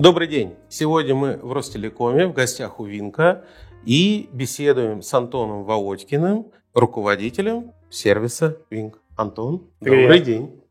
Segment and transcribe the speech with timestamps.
[0.00, 0.54] Добрый день.
[0.70, 3.44] Сегодня мы в Ростелекоме, в гостях у Винка,
[3.84, 8.98] и беседуем с Антоном Володькиным, руководителем сервиса Винк.
[9.14, 10.04] Антон, Привет.
[10.04, 10.62] добрый день.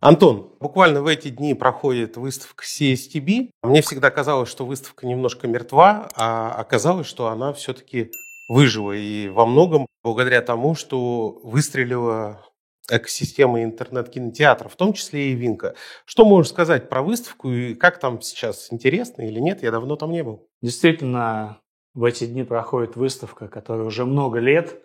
[0.00, 3.48] Антон, буквально в эти дни проходит выставка CSTB.
[3.62, 8.10] Мне всегда казалось, что выставка немножко мертва, а оказалось, что она все-таки
[8.50, 8.92] выжила.
[8.92, 12.44] И во многом благодаря тому, что выстрелила
[12.90, 15.74] экосистема интернет-кинотеатров, в том числе и Винка.
[16.04, 19.62] Что можешь сказать про выставку и как там сейчас, интересно или нет?
[19.62, 20.46] Я давно там не был.
[20.62, 21.60] Действительно,
[21.94, 24.82] в эти дни проходит выставка, которая уже много лет.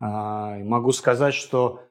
[0.00, 1.82] А, Могу сказать, что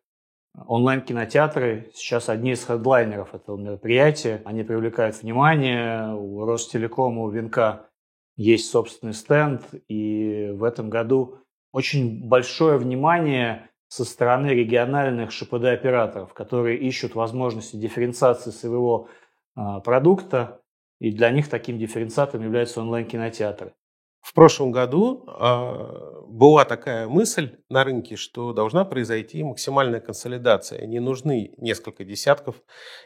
[0.55, 4.41] онлайн-кинотеатры сейчас одни из хедлайнеров этого мероприятия.
[4.45, 6.13] Они привлекают внимание.
[6.13, 7.89] У Ростелекома, у Винка
[8.35, 9.63] есть собственный стенд.
[9.87, 11.39] И в этом году
[11.71, 19.07] очень большое внимание со стороны региональных ШПД-операторов, которые ищут возможности дифференциации своего
[19.55, 20.61] а, продукта.
[20.99, 23.73] И для них таким дифференциатором являются онлайн-кинотеатры.
[24.21, 30.85] В прошлом году э, была такая мысль на рынке, что должна произойти максимальная консолидация.
[30.85, 32.61] Не нужны несколько десятков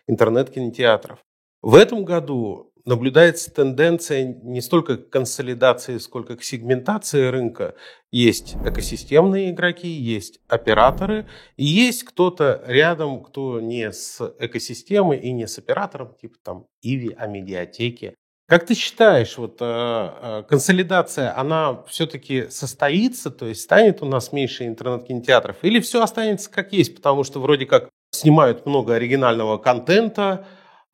[0.08, 1.20] интернет-кинотеатров.
[1.62, 7.76] В этом году наблюдается тенденция не столько к консолидации, сколько к сегментации рынка.
[8.12, 15.48] Есть экосистемные игроки, есть операторы, и есть кто-то рядом, кто не с экосистемой и не
[15.48, 18.16] с оператором, типа там Иви, а медиатеки.
[18.52, 24.66] Как ты считаешь, вот э, консолидация, она все-таки состоится, то есть станет у нас меньше
[24.66, 30.46] интернет-кинотеатров, или все останется как есть, потому что вроде как снимают много оригинального контента,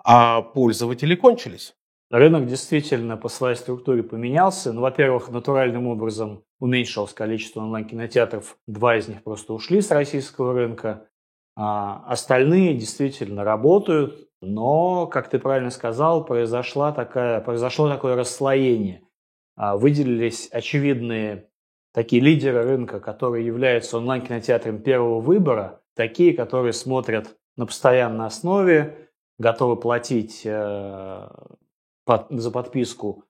[0.09, 1.75] а пользователи кончились?
[2.09, 4.71] Рынок действительно по своей структуре поменялся.
[4.71, 8.57] Ну, во-первых, натуральным образом уменьшилось количество онлайн-кинотеатров.
[8.67, 11.09] Два из них просто ушли с российского рынка.
[11.57, 19.01] А остальные действительно работают, но, как ты правильно сказал, произошла такая, произошло такое расслоение.
[19.57, 21.49] А, выделились очевидные
[21.93, 29.06] такие лидеры рынка, которые являются онлайн-кинотеатром первого выбора, такие, которые смотрят на постоянной основе,
[29.37, 31.29] готовы платить э,
[32.29, 33.23] за подписку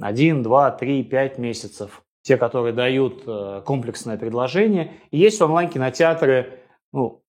[0.00, 2.02] 1, 2, 3, 5 месяцев.
[2.22, 4.94] Те, которые дают э, комплексное предложение.
[5.10, 6.60] И есть онлайн-кинотеатры,
[6.92, 7.22] ну,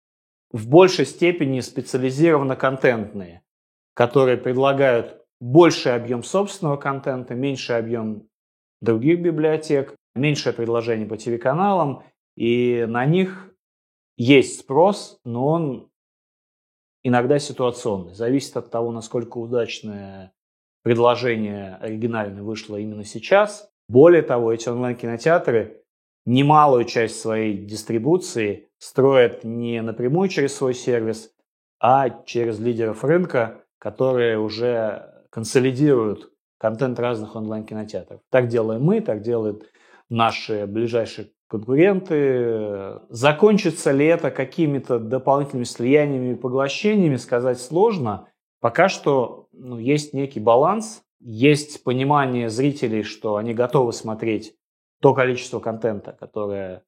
[0.52, 3.42] в большей степени специализированно контентные,
[3.94, 8.28] которые предлагают больший объем собственного контента, меньший объем
[8.82, 12.04] других библиотек, меньшее предложение по ТВ-каналам,
[12.36, 13.54] и на них
[14.18, 15.91] есть спрос, но он
[17.04, 18.14] иногда ситуационный.
[18.14, 20.34] Зависит от того, насколько удачное
[20.84, 23.70] предложение оригинальное вышло именно сейчас.
[23.88, 25.84] Более того, эти онлайн-кинотеатры
[26.26, 31.32] немалую часть своей дистрибуции строят не напрямую через свой сервис,
[31.80, 38.22] а через лидеров рынка, которые уже консолидируют контент разных онлайн-кинотеатров.
[38.30, 39.66] Так делаем мы, так делают
[40.10, 43.02] наши ближайшие конкуренты.
[43.10, 48.30] Закончится ли это какими-то дополнительными слияниями и поглощениями, сказать сложно.
[48.62, 54.56] Пока что ну, есть некий баланс, есть понимание зрителей, что они готовы смотреть
[55.02, 56.84] то количество контента, которое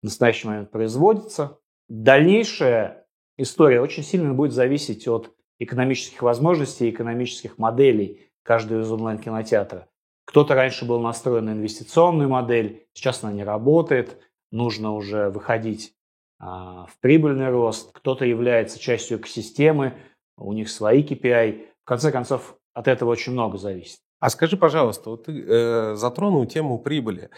[0.00, 1.58] в настоящий момент производится.
[1.88, 3.06] Дальнейшая
[3.36, 9.88] история очень сильно будет зависеть от экономических возможностей, экономических моделей каждого из онлайн-кинотеатра.
[10.26, 14.18] Кто-то раньше был настроен на инвестиционную модель, сейчас она не работает,
[14.50, 15.94] нужно уже выходить
[16.38, 17.90] а, в прибыльный рост.
[17.92, 19.94] Кто-то является частью экосистемы,
[20.36, 21.66] у них свои KPI.
[21.84, 24.00] В конце концов, от этого очень много зависит.
[24.20, 27.30] А скажи, пожалуйста, вот ты э, затронул тему прибыли.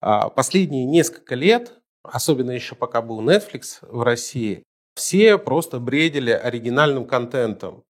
[0.00, 7.06] А, последние несколько лет, особенно еще пока был Netflix в России, все просто бредили оригинальным
[7.06, 7.84] контентом.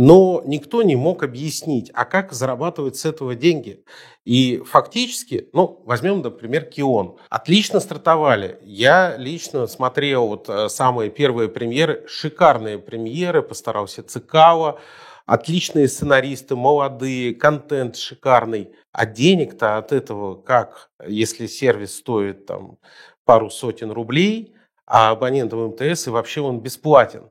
[0.00, 3.82] Но никто не мог объяснить, а как зарабатывать с этого деньги.
[4.24, 7.16] И фактически, ну, возьмем, например, Кион.
[7.30, 8.60] Отлично стартовали.
[8.62, 14.78] Я лично смотрел вот э, самые первые премьеры, шикарные премьеры, постарался Цикава,
[15.26, 18.76] отличные сценаристы, молодые, контент шикарный.
[18.92, 22.78] А денег-то от этого как, если сервис стоит там
[23.24, 24.54] пару сотен рублей,
[24.86, 27.30] а абонентам МТС и вообще он бесплатен.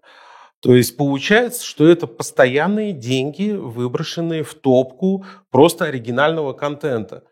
[0.68, 7.24] То есть получается, что это постоянные деньги, выброшенные в топку просто оригинального контента.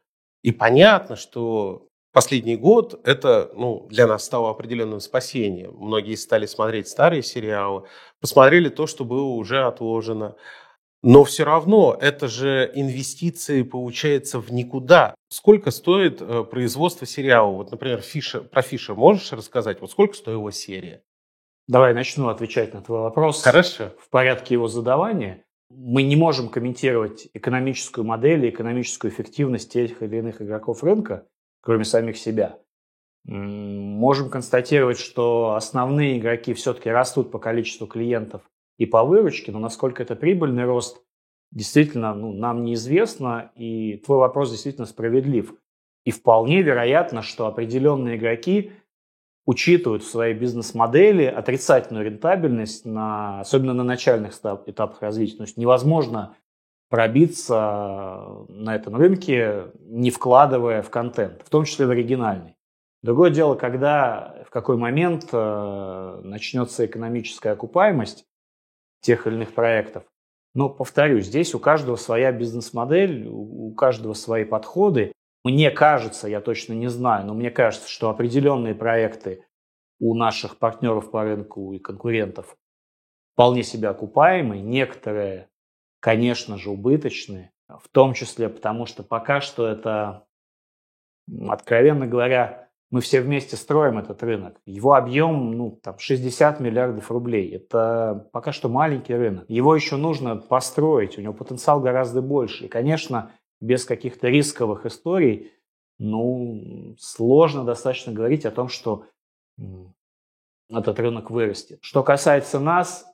[0.42, 5.76] И понятно, что последний год это ну, для нас стало определенным спасением.
[5.76, 7.84] Многие стали смотреть старые сериалы,
[8.22, 10.38] посмотрели то, что было уже отложено.
[11.04, 15.14] Но все равно это же инвестиции, получается, в никуда.
[15.28, 17.52] Сколько стоит э, производство сериала?
[17.52, 19.82] Вот, например, Фиша, про Фиша можешь рассказать?
[19.82, 21.04] Вот сколько стоила серия?
[21.68, 23.42] Давай начну отвечать на твой вопрос.
[23.42, 23.92] Хорошо.
[24.00, 25.44] В порядке его задавания.
[25.70, 31.28] мы не можем комментировать экономическую модель и экономическую эффективность тех или иных игроков рынка,
[31.62, 32.60] кроме самих себя.
[33.26, 38.44] Можем констатировать, что основные игроки все-таки растут по количеству клиентов
[38.78, 41.04] и по выручке, но насколько это прибыльный рост,
[41.52, 45.56] действительно ну, нам неизвестно, и твой вопрос действительно справедлив.
[46.04, 48.74] И вполне вероятно, что определенные игроки
[49.46, 54.34] учитывают в своей бизнес-модели отрицательную рентабельность, на, особенно на начальных
[54.66, 55.38] этапах развития.
[55.38, 56.36] То есть невозможно
[56.90, 62.56] пробиться на этом рынке, не вкладывая в контент, в том числе в оригинальный.
[63.02, 68.26] Другое дело, когда в какой момент э, начнется экономическая окупаемость
[69.02, 70.04] тех или иных проектов.
[70.56, 75.12] Но, повторюсь, здесь у каждого своя бизнес-модель, у каждого свои подходы.
[75.46, 79.46] Мне кажется, я точно не знаю, но мне кажется, что определенные проекты
[80.00, 82.58] у наших партнеров по рынку и конкурентов
[83.34, 85.50] вполне себе окупаемые, некоторые,
[86.00, 90.26] конечно же, убыточные, в том числе потому, что пока что это,
[91.48, 94.60] откровенно говоря, мы все вместе строим этот рынок.
[94.66, 97.54] Его объем, ну, там, 60 миллиардов рублей.
[97.56, 99.46] Это пока что маленький рынок.
[99.48, 102.66] Его еще нужно построить, у него потенциал гораздо больше.
[102.66, 103.32] И, конечно,
[103.66, 105.52] без каких-то рисковых историй,
[105.98, 109.06] ну, сложно достаточно говорить о том, что
[110.70, 111.80] этот рынок вырастет.
[111.82, 113.06] Что касается нас,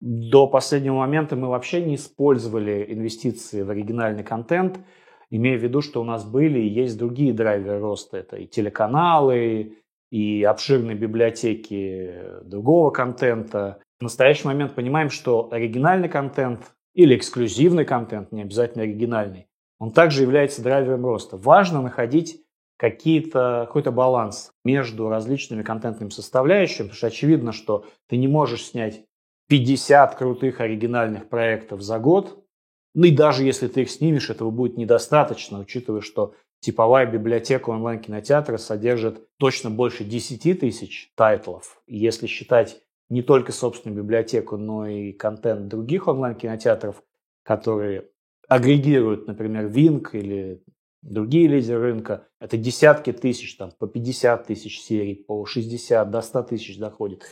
[0.00, 4.80] до последнего момента мы вообще не использовали инвестиции в оригинальный контент,
[5.30, 8.18] имея в виду, что у нас были и есть другие драйверы роста.
[8.18, 9.78] Это и телеканалы,
[10.10, 13.80] и обширные библиотеки другого контента.
[13.98, 19.48] В настоящий момент понимаем, что оригинальный контент или эксклюзивный контент, не обязательно оригинальный,
[19.78, 21.36] он также является драйвером роста.
[21.36, 22.40] Важно находить
[22.76, 29.04] какие-то, какой-то баланс между различными контентными составляющими, потому что очевидно, что ты не можешь снять
[29.48, 32.44] 50 крутых оригинальных проектов за год,
[32.94, 38.56] ну и даже если ты их снимешь, этого будет недостаточно, учитывая, что типовая библиотека онлайн-кинотеатра
[38.56, 41.82] содержит точно больше 10 тысяч тайтлов.
[41.86, 47.02] Если считать не только собственную библиотеку, но и контент других онлайн-кинотеатров,
[47.42, 48.08] которые
[48.48, 50.62] агрегируют, например, Винк или
[51.02, 56.42] другие лидеры рынка, это десятки тысяч, там, по 50 тысяч серий, по 60, до 100
[56.44, 57.22] тысяч доходит.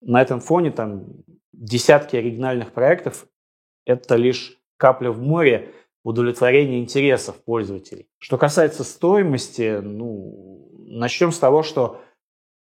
[0.00, 1.06] На этом фоне там
[1.52, 3.26] десятки оригинальных проектов–
[3.84, 5.72] это лишь капля в море
[6.02, 8.08] удовлетворения интересов пользователей.
[8.18, 12.00] Что касается стоимости, ну, начнем с того, что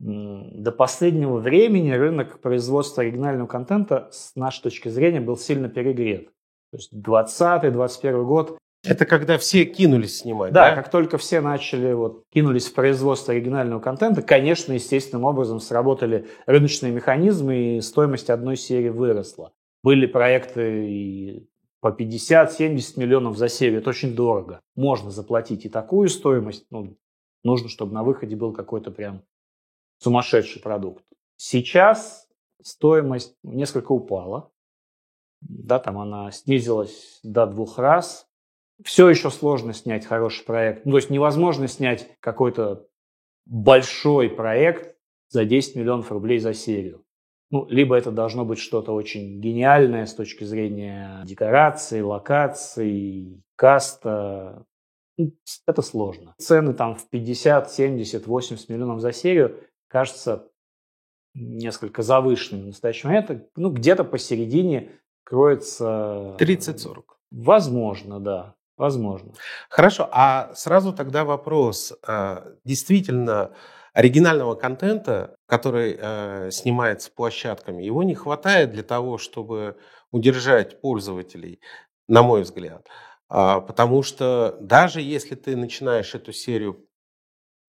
[0.03, 6.27] до последнего времени рынок производства оригинального контента с нашей точки зрения был сильно перегрет.
[6.73, 8.59] То есть 2020-2021 год.
[8.85, 10.71] Это когда все кинулись снимать, да?
[10.71, 16.27] Да, как только все начали, вот, кинулись в производство оригинального контента, конечно, естественным образом сработали
[16.47, 19.53] рыночные механизмы, и стоимость одной серии выросла.
[19.85, 21.49] Были проекты и
[21.81, 23.79] по 50-70 миллионов за серию.
[23.79, 24.61] Это очень дорого.
[24.75, 26.67] Можно заплатить и такую стоимость.
[26.71, 26.97] Ну,
[27.45, 29.23] нужно, чтобы на выходе был какой-то прям
[30.03, 31.05] сумасшедший продукт.
[31.37, 32.29] Сейчас
[32.61, 34.51] стоимость несколько упала.
[35.41, 38.27] Да, там она снизилась до двух раз.
[38.85, 40.85] Все еще сложно снять хороший проект.
[40.85, 42.87] Ну, то есть невозможно снять какой-то
[43.47, 44.97] большой проект
[45.29, 47.05] за 10 миллионов рублей за серию.
[47.51, 54.65] Ну, либо это должно быть что-то очень гениальное с точки зрения декорации, локаций, каста.
[55.19, 55.33] Ну,
[55.67, 56.35] это сложно.
[56.39, 59.61] Цены там в 50, 70, 80 миллионов за серию
[59.93, 60.49] кажется
[61.35, 63.49] несколько завышенными в настоящий момент.
[63.57, 64.91] Ну, где-то посередине
[65.23, 66.37] кроется...
[66.39, 67.03] 30-40.
[67.31, 68.55] Возможно, да.
[68.79, 69.35] Возможно.
[69.69, 71.93] Хорошо, а сразу тогда вопрос.
[72.07, 73.53] А, действительно,
[73.93, 79.77] оригинального контента, который э, снимается площадками, его не хватает для того, чтобы
[80.11, 81.61] удержать пользователей,
[82.09, 82.89] на мой взгляд.
[83.29, 86.87] А, потому что даже если ты начинаешь эту серию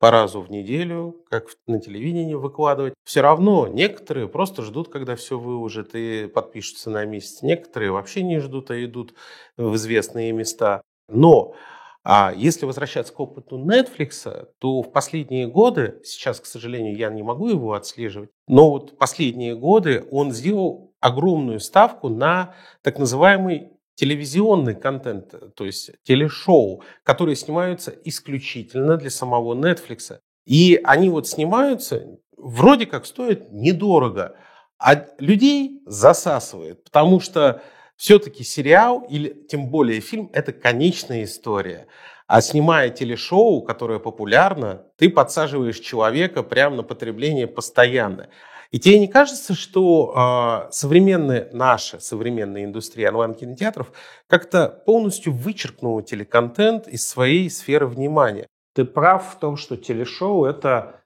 [0.04, 2.94] по разу в неделю, как на телевидении выкладывать.
[3.06, 7.42] Все равно некоторые просто ждут, когда все выложат и подпишутся на месяц.
[7.42, 9.14] Некоторые вообще не ждут, а идут
[9.56, 10.82] в известные места.
[11.08, 11.56] Но
[12.04, 17.24] а если возвращаться к опыту Netflix, то в последние годы, сейчас, к сожалению, я не
[17.24, 24.76] могу его отслеживать, но вот последние годы он сделал огромную ставку на так называемый телевизионный
[24.76, 30.20] контент, то есть телешоу, которые снимаются исключительно для самого Netflix.
[30.46, 32.06] И они вот снимаются,
[32.38, 34.36] вроде как стоят недорого,
[34.78, 37.62] а людей засасывает, потому что
[37.96, 41.88] все-таки сериал или тем более фильм– это конечная история.
[42.28, 48.30] А снимая телешоу, которое популярно, ты подсаживаешь человека прямо на потребление постоянно.
[48.74, 53.94] И тебе не кажется, что э, современная наша современная индустрия онлайн-кинотеатров
[54.25, 58.48] как-то полностью вычеркнула телеконтент из своей сферы внимания?
[58.74, 61.03] Ты прав в том, что телешоу– это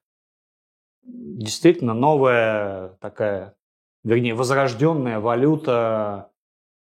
[1.04, 3.54] действительно новая такая,
[4.06, 6.32] вернее, возрожденная валюта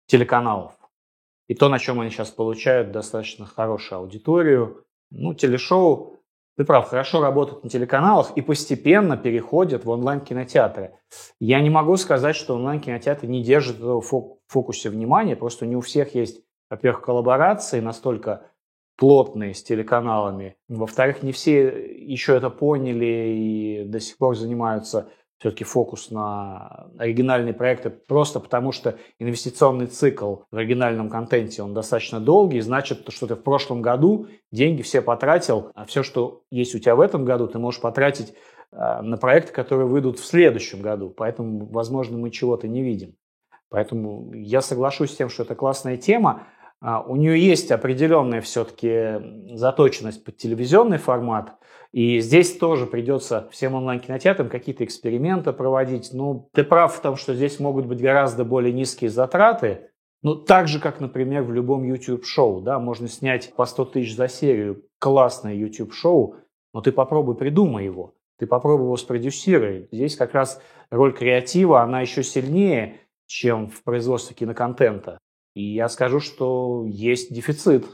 [0.07, 0.73] телеканалов.
[1.47, 4.85] И то, на чем они сейчас получают достаточно хорошую аудиторию.
[5.13, 6.22] Ну, телешоу,
[6.57, 10.95] ты прав, хорошо работают на телеканалах и постепенно переходят в онлайн-кинотеатры.
[11.41, 14.03] Я не могу сказать, что онлайн-кинотеатры не держат в
[14.47, 18.47] фокусе внимания, просто не у всех есть, во-первых, коллаборации настолько
[18.97, 20.57] плотные с телеканалами.
[20.69, 25.09] Во-вторых, не все еще это поняли и до сих пор занимаются
[25.43, 32.21] все-таки фокус на оригинальные проекты, просто потому что инвестиционный цикл в оригинальном контенте, он достаточно
[32.21, 36.79] долгий, значит, что ты в прошлом году деньги все потратил, а все, что есть у
[36.79, 38.35] тебя в этом году, ты можешь потратить
[38.71, 41.11] а, на проекты, которые выйдут в следующем году.
[41.11, 43.17] Поэтому, возможно, мы чего-то не видим.
[43.69, 46.45] Поэтому я соглашусь с тем, что это классная тема.
[46.83, 51.55] А, у нее есть определенная все-таки заточенность под телевизионный формат,
[51.93, 56.11] и здесь тоже придется всем онлайн-кинотеатрам какие-то эксперименты проводить.
[56.13, 59.91] Ну, ты прав в том, что здесь могут быть гораздо более низкие затраты,
[60.23, 64.29] ну, так же, как, например, в любом YouTube-шоу, да, можно снять по 100 тысяч за
[64.29, 66.37] серию классное YouTube-шоу,
[66.73, 69.89] но ты попробуй придумай его, ты попробуй его спродюсируй.
[69.91, 70.61] Здесь как раз
[70.91, 75.19] роль креатива, она еще сильнее, чем в производстве киноконтента.
[75.55, 77.87] И я скажу, что есть дефицит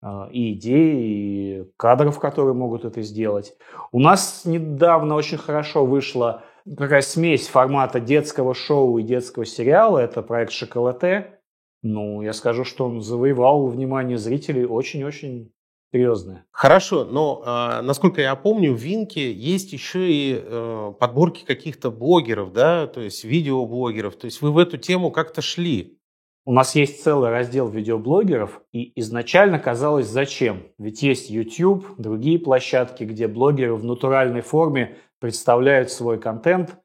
[0.00, 3.56] а, и идей, и кадров, которые могут это сделать.
[3.92, 6.44] У нас недавно очень хорошо вышла
[6.76, 9.98] такая смесь формата детского шоу и детского сериала.
[9.98, 11.40] Это проект «Шоколате».
[11.82, 15.52] Ну, я скажу, что он завоевал внимание зрителей очень-очень
[15.92, 16.44] серьезное.
[16.50, 22.52] Хорошо, но э, насколько я помню, в Винке есть еще и э, подборки каких-то блогеров,
[22.52, 24.16] да, то есть видеоблогеров.
[24.16, 25.98] То есть вы в эту тему как-то шли.
[26.46, 30.64] У нас есть целый раздел видеоблогеров, и изначально казалось, зачем?
[30.78, 36.76] Ведь есть YouTube, другие площадки, где блогеры в натуральной форме представляют свой контент.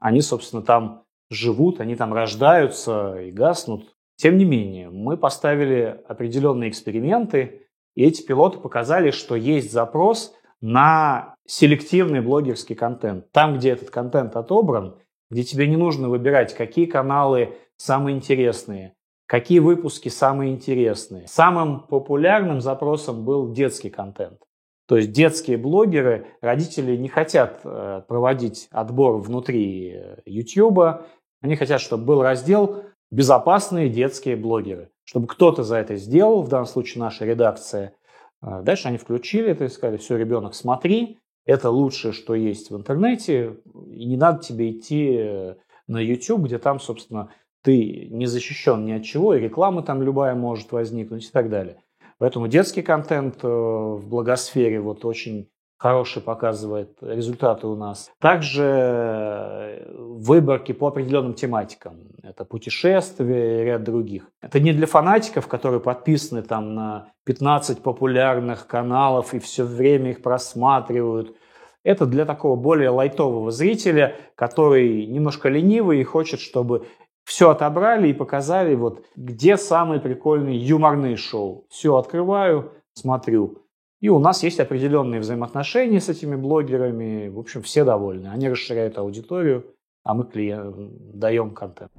[0.00, 3.94] Они, собственно, там живут, они там рождаются и гаснут.
[4.16, 11.34] Тем не менее, мы поставили определенные эксперименты, и эти пилоты показали, что есть запрос на
[11.46, 13.30] селективный блогерский контент.
[13.30, 14.96] Там, где этот контент отобран,
[15.30, 18.94] где тебе не нужно выбирать, какие каналы самые интересные,
[19.32, 21.26] Какие выпуски самые интересные?
[21.26, 24.38] Самым популярным запросом был детский контент.
[24.86, 31.00] То есть детские блогеры, родители не хотят э, проводить отбор внутри YouTube, э,
[31.40, 36.66] они хотят, чтобы был раздел «Безопасные детские блогеры», чтобы кто-то за это сделал, в данном
[36.66, 37.94] случае наша редакция.
[38.42, 42.76] Э, дальше они включили это и сказали, все, ребенок, смотри, это лучшее, что есть в
[42.76, 45.54] интернете, и не надо тебе идти
[45.86, 47.30] на YouTube, где там, собственно,
[47.62, 51.76] ты не защищен ни от чего, и реклама там любая может возникнуть и так далее.
[52.18, 55.48] Поэтому детский контент э, в благосфере вот очень
[55.82, 58.12] хороший показывает результаты у нас.
[58.20, 61.96] Также э, выборки по определенным тематикам.
[62.22, 64.30] Это путешествия и ряд других.
[64.40, 70.22] Это не для фанатиков, которые подписаны там на 15 популярных каналов и все время их
[70.22, 71.36] просматривают.
[71.82, 76.86] Это для такого более лайтового зрителя, который немножко ленивый и хочет, чтобы
[77.24, 81.66] все отобрали и показали, вот где самые прикольные юморные шоу.
[81.68, 83.58] Все открываю, смотрю.
[84.00, 87.28] И у нас есть определенные взаимоотношения с этими блогерами.
[87.28, 88.28] В общем, все довольны.
[88.28, 90.76] Они расширяют аудиторию, а мы клиент,
[91.14, 91.92] даем контент.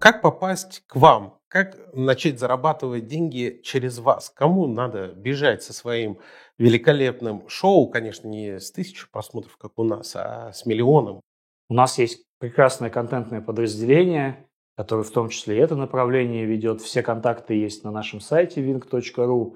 [0.00, 1.38] Как попасть к вам?
[1.46, 4.30] Как начать зарабатывать деньги через вас?
[4.30, 6.18] Кому надо бежать со своим
[6.58, 7.88] великолепным шоу?
[7.88, 11.20] Конечно, не с тысячу просмотров, как у нас, а с миллионом.
[11.68, 16.80] У нас есть прекрасное контентное подразделение, которое в том числе и это направление ведет.
[16.80, 19.54] Все контакты есть на нашем сайте wing.ru.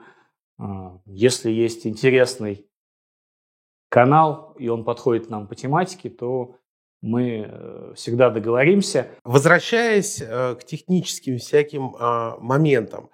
[0.58, 2.68] А, если есть интересный
[3.88, 6.56] канал, и он подходит нам по тематике, то
[7.00, 9.08] мы э, всегда договоримся.
[9.24, 13.10] Возвращаясь э, к техническим всяким а, моментам,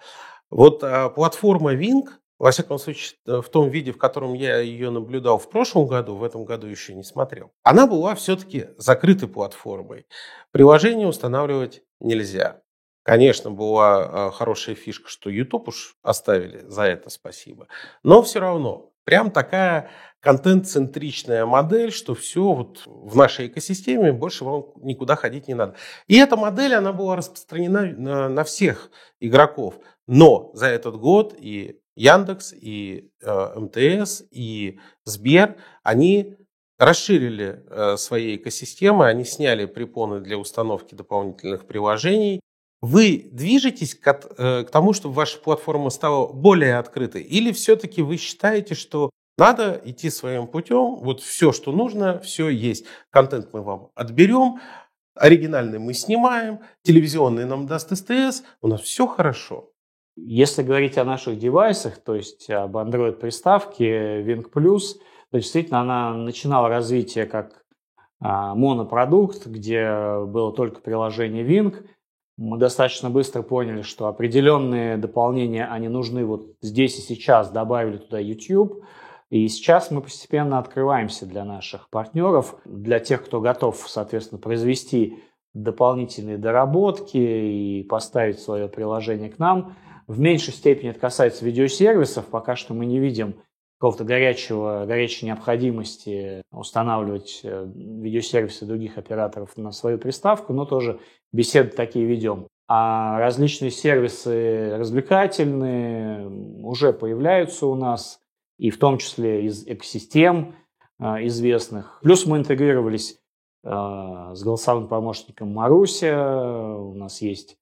[0.49, 2.07] вот а, платформа Wing
[2.41, 6.17] во всяком случае, э, в том виде, в котором я ее наблюдал в прошлом году,
[6.17, 10.07] в этом году еще не смотрел, она была все-таки закрытой платформой.
[10.51, 12.63] Приложение устанавливать нельзя.
[13.03, 17.69] Конечно, была э, хорошая фишка, что YouTube уж оставили, за это спасибо.
[18.03, 24.73] Но все равно, прям такая контент-центричная модель, что все вот в нашей экосистеме, больше вам
[24.77, 25.75] никуда ходить не надо.
[26.07, 29.75] И эта модель, она была распространена на, на всех игроков.
[30.07, 36.35] Но за этот год и Яндекс, и э, МТС, и Сбер, они
[36.78, 42.40] расширили э, свои экосистемы, они сняли препоны для установки дополнительных приложений.
[42.80, 47.21] Вы движетесь к, э, к тому, чтобы ваша платформа стала более открытой?
[47.23, 52.87] Или все-таки вы считаете, что надо идти своим путем, вот все, что нужно, все есть.
[53.11, 54.61] Контент мы вам отберем,
[55.14, 59.71] оригинальный мы снимаем, телевизионный нам даст СТС, у нас все хорошо.
[60.17, 64.81] Если говорить о наших девайсах, то есть об Android-приставке Wing Plus–
[65.31, 67.64] то действительно она начинала развитие как
[68.21, 69.85] а, монопродукт, где
[70.26, 71.87] было только приложение Wing.
[72.37, 78.19] Мы достаточно быстро поняли, что определенные дополнения, они нужны вот здесь и сейчас, добавили туда
[78.19, 78.85] YouTube.
[79.29, 85.23] И сейчас мы постепенно открываемся для наших партнеров, для тех, кто готов, соответственно, произвести
[85.55, 89.76] дополнительные доработки и поставить свое приложение к нам.
[90.11, 92.26] В меньшей степени это касается видеосервисов.
[92.26, 93.37] Пока что мы не видим
[93.79, 100.99] какого-то горячего, горячей необходимости устанавливать э, видеосервисы других операторов на свою приставку, но тоже
[101.33, 102.49] беседы такие ведем.
[102.67, 106.29] А различные сервисы развлекательные
[106.61, 108.19] уже появляются у нас,
[108.59, 110.57] и в том числе из экосистем
[110.99, 112.00] э, известных.
[112.02, 113.21] Плюс мы интегрировались
[113.62, 116.75] э, с голосовым помощником Маруся.
[116.81, 117.60] У нас есть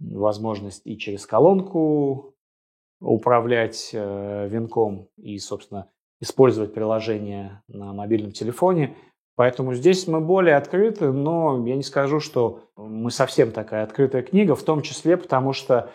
[0.00, 2.34] возможность и через колонку
[3.00, 5.88] управлять э, винком и, собственно,
[6.20, 8.96] использовать приложение на мобильном телефоне.
[9.36, 14.56] Поэтому здесь мы более открыты, но я не скажу, что мы совсем такая открытая книга,
[14.56, 15.90] в том числе потому, что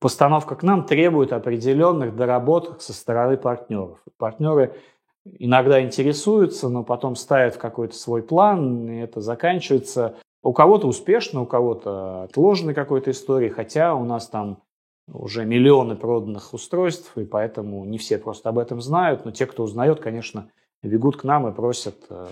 [0.00, 4.02] постановка к нам требует определенных доработок со стороны партнеров.
[4.18, 4.74] Партнеры
[5.38, 10.16] иногда интересуются, но потом ставят какой-то свой план, и это заканчивается
[10.46, 14.62] у кого-то успешно, у кого-то отложенной какой-то историей, хотя у нас там
[15.12, 19.64] уже миллионы проданных устройств, и поэтому не все просто об этом знают, но те, кто
[19.64, 20.50] узнает, конечно,
[20.82, 22.26] бегут к нам и просят э,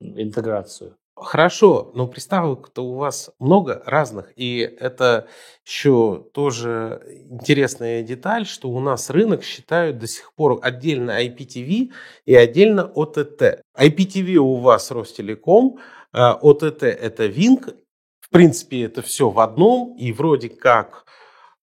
[0.00, 0.96] интеграцию.
[1.18, 5.28] Хорошо, но приставок-то у вас много разных, и это
[5.64, 7.00] еще тоже
[7.30, 11.90] интересная деталь, что у нас рынок считают до сих пор отдельно IPTV
[12.26, 13.60] и отдельно OTT.
[13.78, 15.78] IPTV у вас Ростелеком,
[16.16, 17.76] OTT а это Wing,
[18.20, 21.06] в принципе это все в одном, и вроде как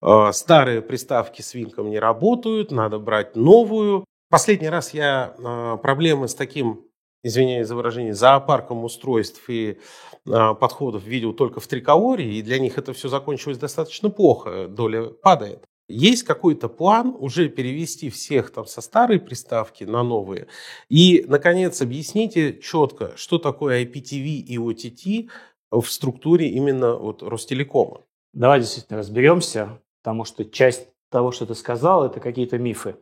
[0.03, 4.03] Э, старые приставки с винком не работают, надо брать новую.
[4.29, 6.85] Последний раз я э, проблемы с таким,
[7.23, 9.79] извиняюсь за выражение, зоопарком устройств и
[10.27, 15.05] э, подходов видел только в триколоре, и для них это все закончилось достаточно плохо, доля
[15.05, 15.63] падает.
[15.87, 20.47] Есть какой-то план уже перевести всех там со старой приставки на новые?
[20.89, 25.29] И, наконец, объясните четко, что такое IPTV и OTT
[25.71, 28.01] в структуре именно вот Ростелекома.
[28.33, 32.97] Давай действительно разберемся потому что часть того, что ты сказал, это какие-то мифы.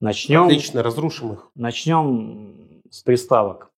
[0.00, 1.50] Начнем, Отлично, разрушим их.
[1.54, 3.70] Начнем с приставок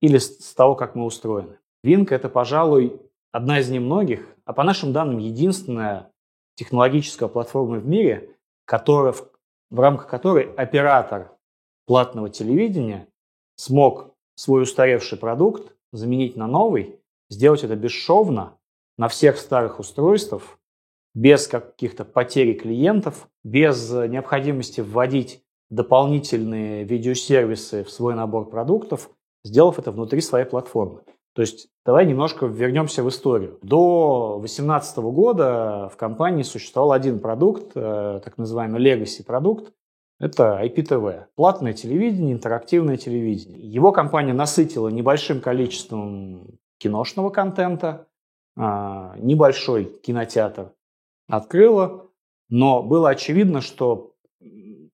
[0.00, 1.58] или с того, как мы устроены.
[1.82, 2.98] Винк– это, пожалуй,
[3.32, 6.10] одна из немногих, а по нашим данным, единственная
[6.56, 9.30] технологическая платформа в мире, которая, в,
[9.70, 11.32] в рамках которой оператор
[11.86, 13.08] платного телевидения
[13.54, 18.58] смог свой устаревший продукт заменить на новый, сделать это бесшовно
[18.98, 20.58] на всех старых устройствах
[21.14, 29.10] без каких-то потерь клиентов, без необходимости вводить дополнительные видеосервисы в свой набор продуктов,
[29.44, 31.02] сделав это внутри своей платформы.
[31.36, 33.58] То есть давай немножко вернемся в историю.
[33.60, 39.70] До 2018 года в компании существовал один продукт, э, так называемый legacy продукт,
[40.18, 43.60] это IPTV, платное телевидение, интерактивное телевидение.
[43.60, 48.06] Его компания насытила небольшим количеством киношного контента,
[48.56, 50.72] а, небольшой кинотеатр
[51.28, 52.06] открыла,
[52.48, 54.14] но было очевидно, что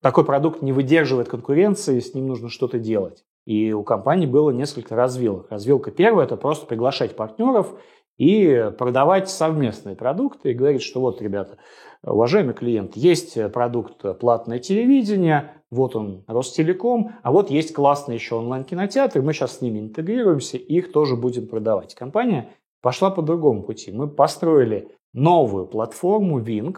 [0.01, 3.25] такой продукт не выдерживает конкуренции, с ним нужно что-то делать.
[3.45, 5.51] И у компании было несколько развилок.
[5.51, 7.75] Развилка первая– это просто приглашать партнеров
[8.17, 11.59] и продавать совместные продукты и говорить, что вот, ребята,
[12.05, 19.23] уважаемый клиент, есть продукт платное телевидение, вот он, Ростелеком, а вот есть классный еще онлайн-кинотеатр,
[19.23, 21.95] мы сейчас с ними интегрируемся их тоже будем продавать.
[21.95, 22.51] Компания
[22.83, 23.91] пошла по другому пути.
[23.91, 26.77] Мы построили новую платформу Wing,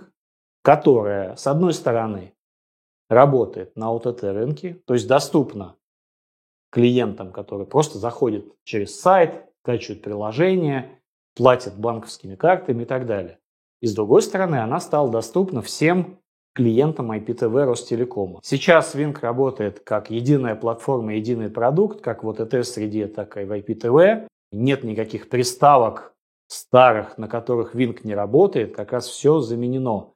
[0.63, 2.33] которая, с одной стороны,
[3.11, 5.77] работает на OTT рынке, то есть доступна
[6.75, 11.01] клиентам, которые просто заходят через сайт, качивают приложение,
[11.37, 13.39] платят банковскими картами и так далее.
[13.81, 16.19] И с другой стороны, она стала доступна всем
[16.53, 18.41] клиентам IPTV Ростелекома.
[18.43, 24.27] Сейчас Wing работает как единая платформа, единый продукт, как в OTT-среде, так и в IPTV.
[24.51, 26.13] Нет никаких приставок
[26.49, 30.13] старых, на которых Wing не работает, как раз все заменено.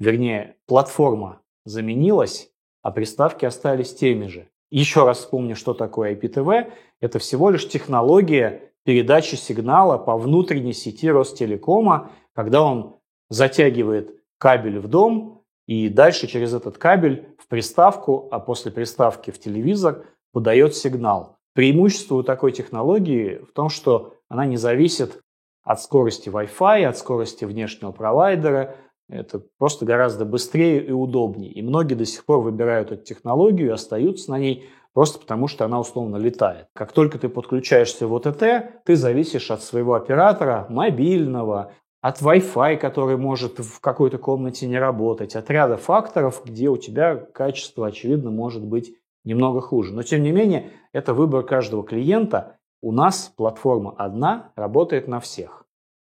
[0.00, 2.50] Вернее, платформа заменилась,
[2.82, 4.48] а приставки остались теми же.
[4.72, 6.72] Еще раз вспомню, что такое IPTV.
[7.02, 12.96] Это всего лишь технология передачи сигнала по внутренней сети Ростелекома, когда он
[13.28, 19.38] затягивает кабель в дом и дальше через этот кабель в приставку, а после приставки в
[19.38, 21.36] телевизор подает сигнал.
[21.52, 25.20] Преимущество у такой технологии в том, что она не зависит
[25.64, 28.74] от скорости Wi-Fi, от скорости внешнего провайдера.
[29.12, 31.52] Это просто гораздо быстрее и удобнее.
[31.52, 35.66] И многие до сих пор выбирают эту технологию и остаются на ней просто потому, что
[35.66, 36.68] она условно летает.
[36.72, 43.18] Как только ты подключаешься в ОТТ, ты зависишь от своего оператора мобильного, от Wi-Fi, который
[43.18, 48.64] может в какой-то комнате не работать, от ряда факторов, где у тебя качество, очевидно, может
[48.64, 49.92] быть немного хуже.
[49.92, 52.56] Но, тем не менее, это выбор каждого клиента.
[52.80, 55.62] У нас платформа одна, работает на всех.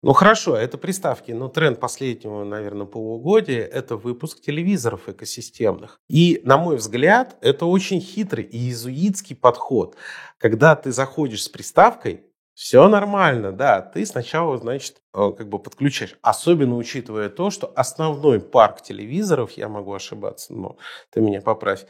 [0.03, 6.01] Ну хорошо, это приставки, но тренд последнего, наверное, полугодия– это выпуск телевизоров экосистемных.
[6.09, 9.97] И, на мой взгляд, это очень хитрый и иезуитский подход.
[10.39, 16.17] Когда ты заходишь с приставкой, все нормально, да, ты сначала, значит, э, как бы подключаешь.
[16.23, 20.77] Особенно учитывая то, что основной парк телевизоров, я могу ошибаться, но
[21.11, 21.87] ты меня поправь,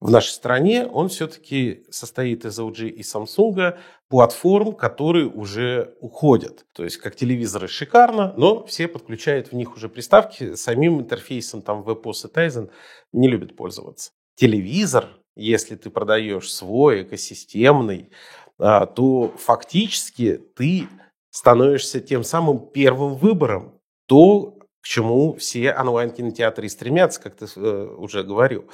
[0.00, 3.76] в нашей стране он все-таки состоит из LG и Samsung,
[4.08, 6.64] платформ, которые уже уходят.
[6.74, 11.82] То есть как телевизоры шикарно, но все подключают в них уже приставки, самим интерфейсом там
[11.82, 12.70] VPOS и Tizen
[13.12, 14.12] не любят пользоваться.
[14.36, 18.10] Телевизор, если ты продаешь свой экосистемный,
[18.58, 20.88] а, то фактически ты
[21.30, 28.24] становишься тем самым первым выбором, то, к чему все онлайн-кинотеатры стремятся, как ты э, уже
[28.24, 28.64] говорил.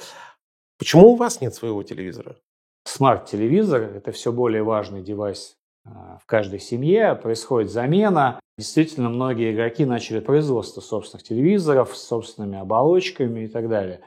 [0.77, 2.37] Почему у вас нет своего телевизора?
[2.85, 7.15] Смарт-телевизор– это все более важный девайс а, в каждой семье.
[7.15, 8.39] Происходит замена.
[8.57, 14.01] Действительно, многие игроки начали производство собственных телевизоров с собственными оболочками и так далее.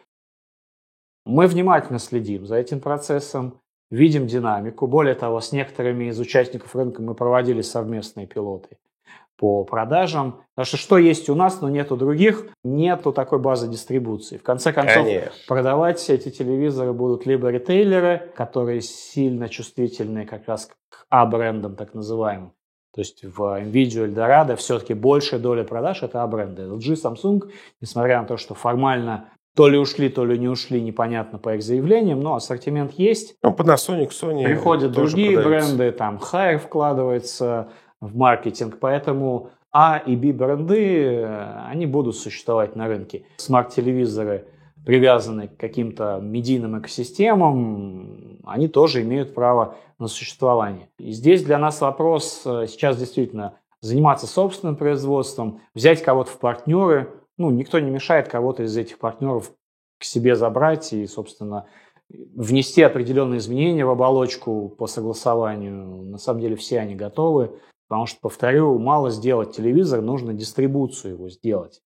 [1.26, 4.86] Мы внимательно следим за этим процессом, видим динамику.
[4.86, 8.78] Более того, с некоторыми из участников рынка мы проводили совместные пилоты
[9.40, 10.42] по продажам.
[10.54, 14.36] Потому что что есть у нас, но нет у других, нету такой базы дистрибуции.
[14.36, 15.30] В конце концов, Конечно.
[15.48, 22.52] продавать эти телевизоры будут либо ритейлеры, которые сильно чувствительны как раз к А-брендам, так называемым.
[22.94, 26.62] То есть в NVIDIA Eldorado все-таки большая доля продаж– это А-бренды.
[26.62, 27.50] LG, Samsung,
[27.80, 31.62] несмотря на то, что формально то ли ушли, то ли не ушли, непонятно по их
[31.62, 33.36] заявлениям, но ассортимент есть.
[33.42, 35.74] Ну, Panasonic, Sony Приходят другие продаются.
[35.76, 37.68] бренды, там Haier вкладывается,
[38.00, 41.24] в маркетинг, поэтому А и Б бренды,
[41.66, 43.24] они будут существовать на рынке.
[43.36, 44.46] Смарт-телевизоры,
[44.84, 50.88] привязанные к каким-то медийным экосистемам, они тоже имеют право на существование.
[50.98, 57.12] И здесь для нас вопрос э, сейчас действительно заниматься собственным производством, взять кого-то в партнеры.
[57.38, 59.52] Ну, никто не мешает кого-то из этих партнеров
[59.98, 61.66] к себе забрать и, собственно,
[62.08, 66.02] внести определенные изменения в оболочку по согласованию.
[66.04, 67.52] На самом деле все они готовы.
[67.90, 71.82] Потому что, повторю, мало сделать телевизор, нужно дистрибуцию его сделать.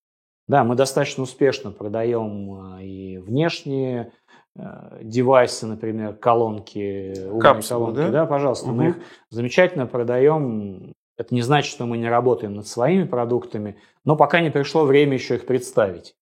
[0.47, 4.11] Да, мы достаточно успешно продаем э, и внешние
[4.55, 8.11] э, девайсы, например, колонки, умные Капсулы, колонки, да?
[8.11, 8.75] да, пожалуйста, угу.
[8.75, 8.97] мы их
[9.31, 10.93] замечательно продаем.
[11.17, 15.13] Это не значит, что мы не работаем над своими продуктами, но пока не пришло время
[15.13, 16.13] еще их представить.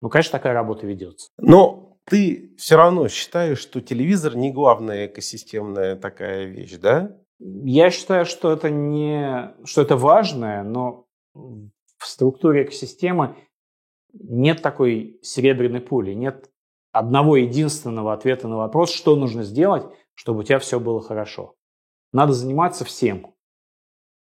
[0.00, 1.30] Ну, конечно, такая работа ведется.
[1.38, 7.16] Но ты все равно считаешь, что телевизор не главная экосистемная такая вещь, да?
[7.46, 13.36] Я считаю, что это не, что это важное, но в структуре экосистемы
[14.14, 16.50] нет такой серебряной пули, нет
[16.90, 21.54] одного единственного ответа на вопрос, что нужно сделать, чтобы у тебя все было хорошо.
[22.12, 23.34] Надо заниматься всем.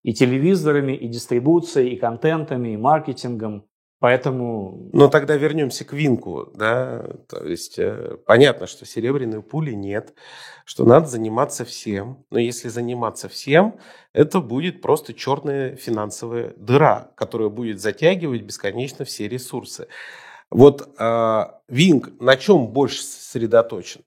[0.02, 3.66] И телевизорами, и дистрибуцией, и контентами, и маркетингом,
[4.00, 4.88] Поэтому...
[4.94, 6.50] Но тогда вернемся к Винку.
[6.54, 7.04] Да?
[7.28, 10.14] То есть э, понятно, что серебряной пули нет,
[10.64, 12.24] что надо заниматься всем.
[12.30, 13.78] Но если заниматься всем,
[14.14, 19.86] это будет просто черная финансовая дыра, которая будет затягивать бесконечно все ресурсы.
[20.48, 24.00] Вот э, Винк на чем больше сосредоточен?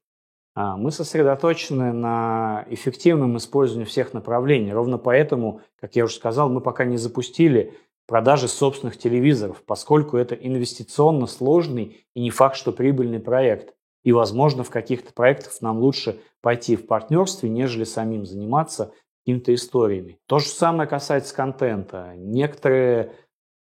[0.56, 4.72] А, мы сосредоточены на эффективном использовании всех направлений.
[4.72, 7.74] Ровно поэтому, как я уже сказал, мы пока не запустили
[8.06, 13.74] продажи собственных телевизоров, поскольку это инвестиционно сложный и не факт, что прибыльный проект.
[14.02, 18.92] И, возможно, в каких-то проектах нам лучше пойти в партнерстве, нежели самим заниматься
[19.24, 20.18] какими-то историями.
[20.26, 22.12] То же самое касается контента.
[22.16, 23.14] Некоторые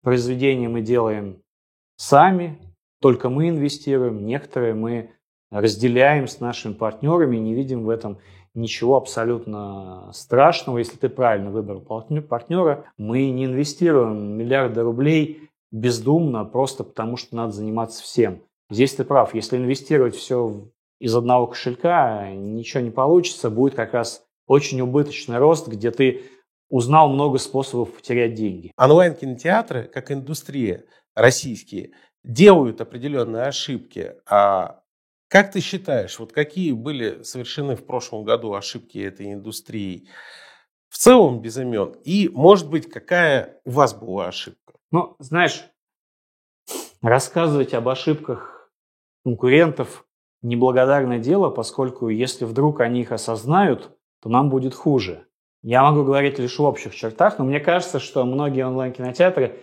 [0.02, 1.42] произведения мы делаем
[1.96, 2.60] сами,
[3.00, 5.12] только мы инвестируем, некоторые мы
[5.50, 8.18] разделяем с нашими партнерами, не видим в этом
[8.56, 12.84] ничего абсолютно страшного, если ты правильно выбрал партнера.
[12.96, 18.40] Мы не инвестируем миллиарды рублей бездумно, просто потому что надо заниматься всем.
[18.70, 24.24] Здесь ты прав, если инвестировать все из одного кошелька ничего не получится, будет как раз
[24.46, 26.22] очень убыточный рост, где ты
[26.68, 28.72] узнал много способов потерять деньги.
[28.76, 31.92] Онлайн-кинотеатры, как индустрия, российские,
[32.24, 34.14] делают определенные ошибки.
[34.28, 34.80] А
[35.28, 40.08] как ты считаешь, вот какие были совершены в прошлом году ошибки этой индустрии?
[40.88, 41.96] В целом без имен.
[42.04, 44.74] И, может быть, какая у вас была ошибка?
[44.92, 45.64] Ну, знаешь,
[47.02, 48.70] рассказывать об ошибках
[49.24, 50.06] конкурентов
[50.42, 55.26] неблагодарное дело, поскольку если вдруг они их осознают, то нам будет хуже.
[55.62, 59.60] Я могу говорить лишь в общих чертах, но мне кажется, что многие онлайн-кинотеатры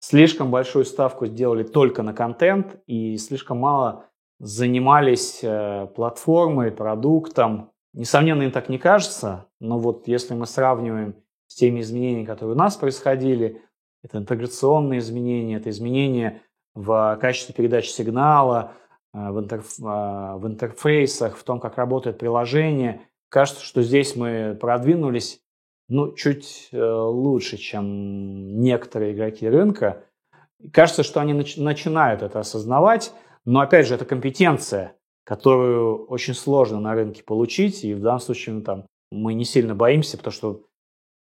[0.00, 4.06] слишком большую ставку сделали только на контент и слишком мало
[4.38, 7.70] занимались э, платформой, продуктом.
[7.92, 11.16] Несомненно, им так не кажется, но вот если мы сравниваем
[11.46, 13.62] с теми изменениями, которые у нас происходили,
[14.02, 16.42] это интеграционные изменения, это изменения
[16.74, 18.72] в качестве передачи сигнала,
[19.12, 19.78] э, в, интерф...
[19.80, 23.02] Э, в интерфейсах, в том, как работает приложение.
[23.28, 25.40] Кажется, что здесь мы продвинулись
[25.88, 30.04] ну, чуть лучше, чем некоторые игроки рынка.
[30.72, 33.12] Кажется, что они нач- начинают это осознавать,
[33.44, 38.56] но опять же, это компетенция, которую очень сложно на рынке получить, и в данном случае
[38.56, 40.64] ну, там, мы не сильно боимся, потому что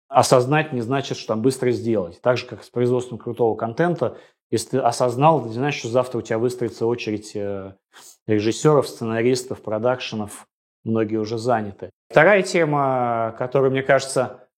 [0.09, 2.21] осознать не значит, что там быстро сделать.
[2.21, 4.17] Так же, как с производством крутого контента,
[4.51, 7.75] если ты осознал, ты знаешь, что завтра у тебя выстроится очередь э,
[8.27, 10.47] режиссеров, сценаристов, продакшенов,
[10.85, 11.91] многие уже заняты.
[12.09, 14.49] Вторая тема, которая, мне кажется,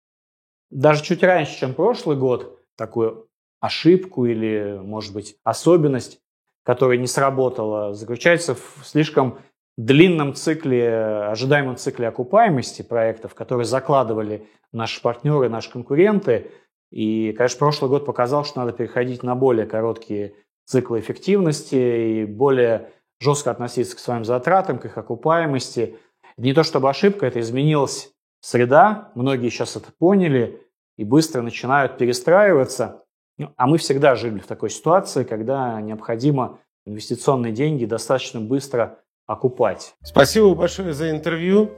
[0.70, 3.28] даже чуть раньше, чем прошлый год, такую
[3.60, 6.20] ошибку или, может быть, особенность,
[6.66, 9.38] которая не сработала, заключается в слишком
[9.78, 16.50] длинном цикле, ожидаемом цикле окупаемости проектов, которые закладывали наши партнеры, наши конкуренты.
[16.90, 22.90] И, конечно, прошлый год показал, что надо переходить на более короткие циклы эффективности и более
[23.20, 25.96] жестко относиться к своим затратам, к их окупаемости.
[26.36, 30.60] Не то чтобы ошибка, это изменилась среда, многие сейчас это поняли
[30.96, 33.04] и быстро начинают перестраиваться.
[33.38, 39.94] Ну, а мы всегда жили в такой ситуации, когда необходимо инвестиционные деньги достаточно быстро окупать.
[40.02, 41.70] Спасибо большое за интервью.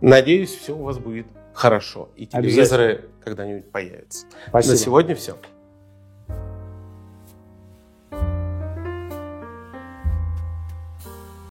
[0.00, 2.08] Надеюсь, все у вас будет хорошо.
[2.16, 4.26] И телевизоры когда-нибудь появятся.
[4.48, 4.72] Спасибо.
[4.72, 5.36] На сегодня все.